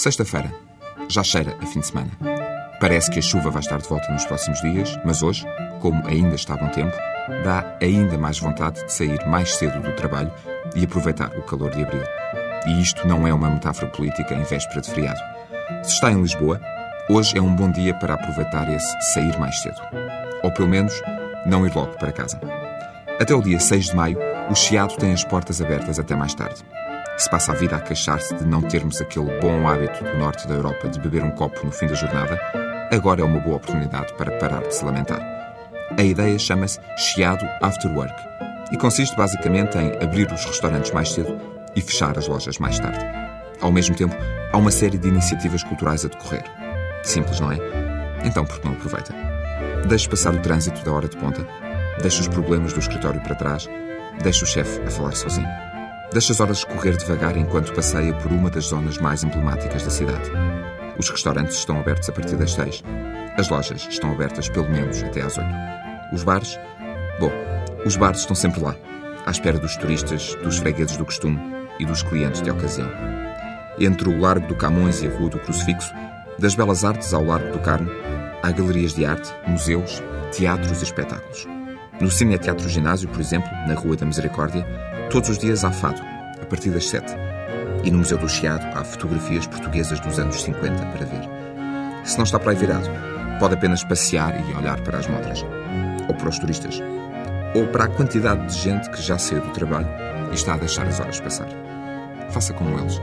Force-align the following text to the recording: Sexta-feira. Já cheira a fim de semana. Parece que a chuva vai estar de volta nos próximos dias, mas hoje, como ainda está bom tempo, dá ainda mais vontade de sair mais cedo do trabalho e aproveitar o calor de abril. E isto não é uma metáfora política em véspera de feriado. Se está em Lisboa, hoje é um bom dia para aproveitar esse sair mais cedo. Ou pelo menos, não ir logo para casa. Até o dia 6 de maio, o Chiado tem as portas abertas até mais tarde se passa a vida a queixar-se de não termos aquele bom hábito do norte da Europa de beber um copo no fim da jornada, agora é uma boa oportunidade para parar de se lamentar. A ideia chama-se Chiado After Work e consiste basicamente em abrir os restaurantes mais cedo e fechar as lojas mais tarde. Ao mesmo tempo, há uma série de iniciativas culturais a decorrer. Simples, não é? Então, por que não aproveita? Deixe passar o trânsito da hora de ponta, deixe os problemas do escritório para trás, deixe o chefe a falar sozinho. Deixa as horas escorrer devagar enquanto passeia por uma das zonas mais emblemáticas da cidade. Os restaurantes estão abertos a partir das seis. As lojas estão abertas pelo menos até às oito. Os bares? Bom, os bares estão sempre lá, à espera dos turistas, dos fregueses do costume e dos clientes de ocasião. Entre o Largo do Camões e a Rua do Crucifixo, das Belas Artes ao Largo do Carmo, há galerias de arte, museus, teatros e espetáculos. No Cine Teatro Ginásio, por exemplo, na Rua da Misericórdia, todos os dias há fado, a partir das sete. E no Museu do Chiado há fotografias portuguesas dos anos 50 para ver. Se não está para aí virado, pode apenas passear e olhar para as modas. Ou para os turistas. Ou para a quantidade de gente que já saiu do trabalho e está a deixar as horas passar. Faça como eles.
Sexta-feira. 0.00 0.50
Já 1.10 1.22
cheira 1.22 1.54
a 1.60 1.66
fim 1.66 1.80
de 1.80 1.88
semana. 1.88 2.10
Parece 2.80 3.10
que 3.10 3.18
a 3.18 3.22
chuva 3.22 3.50
vai 3.50 3.60
estar 3.60 3.76
de 3.76 3.86
volta 3.86 4.10
nos 4.10 4.24
próximos 4.24 4.58
dias, 4.62 4.98
mas 5.04 5.22
hoje, 5.22 5.44
como 5.78 6.02
ainda 6.08 6.36
está 6.36 6.56
bom 6.56 6.68
tempo, 6.70 6.96
dá 7.44 7.76
ainda 7.82 8.16
mais 8.16 8.38
vontade 8.38 8.82
de 8.82 8.90
sair 8.90 9.22
mais 9.26 9.54
cedo 9.56 9.78
do 9.82 9.94
trabalho 9.96 10.32
e 10.74 10.84
aproveitar 10.84 11.36
o 11.36 11.42
calor 11.42 11.70
de 11.72 11.82
abril. 11.82 12.02
E 12.66 12.80
isto 12.80 13.06
não 13.06 13.28
é 13.28 13.34
uma 13.34 13.50
metáfora 13.50 13.88
política 13.88 14.34
em 14.34 14.42
véspera 14.42 14.80
de 14.80 14.90
feriado. 14.90 15.20
Se 15.82 15.92
está 15.92 16.10
em 16.10 16.22
Lisboa, 16.22 16.58
hoje 17.10 17.36
é 17.36 17.42
um 17.42 17.54
bom 17.54 17.70
dia 17.70 17.92
para 17.92 18.14
aproveitar 18.14 18.72
esse 18.72 19.12
sair 19.12 19.38
mais 19.38 19.60
cedo. 19.60 19.82
Ou 20.42 20.50
pelo 20.50 20.66
menos, 20.66 20.94
não 21.44 21.66
ir 21.66 21.76
logo 21.76 21.92
para 21.98 22.10
casa. 22.10 22.40
Até 23.20 23.34
o 23.34 23.42
dia 23.42 23.60
6 23.60 23.90
de 23.90 23.96
maio, 23.96 24.18
o 24.48 24.54
Chiado 24.54 24.96
tem 24.96 25.12
as 25.12 25.24
portas 25.24 25.60
abertas 25.60 25.98
até 25.98 26.16
mais 26.16 26.32
tarde 26.32 26.64
se 27.20 27.28
passa 27.28 27.52
a 27.52 27.54
vida 27.54 27.76
a 27.76 27.80
queixar-se 27.80 28.34
de 28.34 28.46
não 28.46 28.62
termos 28.62 28.98
aquele 29.00 29.38
bom 29.40 29.68
hábito 29.68 30.02
do 30.02 30.16
norte 30.16 30.48
da 30.48 30.54
Europa 30.54 30.88
de 30.88 30.98
beber 30.98 31.22
um 31.22 31.30
copo 31.30 31.66
no 31.66 31.70
fim 31.70 31.86
da 31.86 31.94
jornada, 31.94 32.40
agora 32.90 33.20
é 33.20 33.24
uma 33.24 33.40
boa 33.40 33.56
oportunidade 33.56 34.14
para 34.14 34.38
parar 34.38 34.62
de 34.62 34.74
se 34.74 34.82
lamentar. 34.82 35.20
A 35.98 36.02
ideia 36.02 36.38
chama-se 36.38 36.80
Chiado 36.96 37.44
After 37.60 37.92
Work 37.94 38.14
e 38.72 38.76
consiste 38.78 39.14
basicamente 39.16 39.76
em 39.76 39.92
abrir 40.02 40.32
os 40.32 40.44
restaurantes 40.46 40.92
mais 40.92 41.12
cedo 41.12 41.38
e 41.76 41.82
fechar 41.82 42.16
as 42.16 42.26
lojas 42.26 42.58
mais 42.58 42.78
tarde. 42.78 43.04
Ao 43.60 43.70
mesmo 43.70 43.94
tempo, 43.94 44.16
há 44.50 44.56
uma 44.56 44.70
série 44.70 44.96
de 44.96 45.08
iniciativas 45.08 45.62
culturais 45.62 46.06
a 46.06 46.08
decorrer. 46.08 46.44
Simples, 47.02 47.38
não 47.38 47.52
é? 47.52 47.58
Então, 48.24 48.46
por 48.46 48.60
que 48.60 48.66
não 48.66 48.74
aproveita? 48.74 49.14
Deixe 49.86 50.08
passar 50.08 50.34
o 50.34 50.40
trânsito 50.40 50.82
da 50.82 50.92
hora 50.92 51.08
de 51.08 51.18
ponta, 51.18 51.46
deixe 52.00 52.20
os 52.20 52.28
problemas 52.28 52.72
do 52.72 52.80
escritório 52.80 53.20
para 53.20 53.34
trás, 53.34 53.68
deixe 54.22 54.42
o 54.42 54.46
chefe 54.46 54.80
a 54.86 54.90
falar 54.90 55.12
sozinho. 55.12 55.69
Deixa 56.12 56.32
as 56.32 56.40
horas 56.40 56.58
escorrer 56.58 56.96
devagar 56.96 57.36
enquanto 57.36 57.72
passeia 57.72 58.12
por 58.14 58.32
uma 58.32 58.50
das 58.50 58.64
zonas 58.64 58.98
mais 58.98 59.22
emblemáticas 59.22 59.84
da 59.84 59.90
cidade. 59.90 60.28
Os 60.98 61.08
restaurantes 61.08 61.56
estão 61.56 61.78
abertos 61.78 62.08
a 62.08 62.12
partir 62.12 62.34
das 62.34 62.52
seis. 62.52 62.82
As 63.36 63.48
lojas 63.48 63.86
estão 63.88 64.10
abertas 64.10 64.48
pelo 64.48 64.68
menos 64.68 65.02
até 65.04 65.22
às 65.22 65.38
oito. 65.38 65.50
Os 66.12 66.24
bares? 66.24 66.58
Bom, 67.20 67.30
os 67.86 67.96
bares 67.96 68.20
estão 68.20 68.34
sempre 68.34 68.60
lá, 68.60 68.74
à 69.24 69.30
espera 69.30 69.58
dos 69.58 69.76
turistas, 69.76 70.34
dos 70.42 70.58
fregueses 70.58 70.96
do 70.96 71.04
costume 71.04 71.38
e 71.78 71.86
dos 71.86 72.02
clientes 72.02 72.42
de 72.42 72.50
ocasião. 72.50 72.90
Entre 73.78 74.08
o 74.08 74.20
Largo 74.20 74.48
do 74.48 74.56
Camões 74.56 75.02
e 75.02 75.06
a 75.06 75.10
Rua 75.10 75.30
do 75.30 75.38
Crucifixo, 75.38 75.94
das 76.40 76.56
Belas 76.56 76.84
Artes 76.84 77.14
ao 77.14 77.24
Largo 77.24 77.52
do 77.52 77.60
Carmo, 77.60 77.90
há 78.42 78.50
galerias 78.50 78.94
de 78.94 79.04
arte, 79.04 79.32
museus, 79.46 80.02
teatros 80.32 80.80
e 80.80 80.84
espetáculos. 80.84 81.46
No 82.00 82.10
Cine 82.10 82.38
Teatro 82.38 82.66
Ginásio, 82.66 83.10
por 83.10 83.20
exemplo, 83.20 83.50
na 83.68 83.74
Rua 83.74 83.94
da 83.94 84.06
Misericórdia, 84.06 84.66
todos 85.10 85.28
os 85.28 85.36
dias 85.36 85.64
há 85.64 85.70
fado, 85.70 86.00
a 86.40 86.46
partir 86.46 86.70
das 86.70 86.88
sete. 86.88 87.14
E 87.84 87.90
no 87.90 87.98
Museu 87.98 88.16
do 88.16 88.26
Chiado 88.26 88.66
há 88.74 88.82
fotografias 88.82 89.46
portuguesas 89.46 90.00
dos 90.00 90.18
anos 90.18 90.42
50 90.42 90.86
para 90.86 91.04
ver. 91.04 91.28
Se 92.02 92.16
não 92.16 92.24
está 92.24 92.38
para 92.38 92.52
aí 92.52 92.56
virado, 92.56 92.88
pode 93.38 93.52
apenas 93.52 93.84
passear 93.84 94.34
e 94.48 94.54
olhar 94.54 94.80
para 94.80 94.98
as 94.98 95.06
modas. 95.06 95.44
Ou 96.08 96.14
para 96.14 96.30
os 96.30 96.38
turistas. 96.38 96.80
Ou 97.54 97.66
para 97.66 97.84
a 97.84 97.88
quantidade 97.88 98.46
de 98.46 98.58
gente 98.58 98.88
que 98.88 99.02
já 99.02 99.18
saiu 99.18 99.42
do 99.42 99.50
trabalho 99.50 99.88
e 100.30 100.34
está 100.34 100.54
a 100.54 100.56
deixar 100.56 100.86
as 100.86 101.00
horas 101.00 101.20
passar. 101.20 101.48
Faça 102.30 102.54
como 102.54 102.78
eles. 102.78 102.98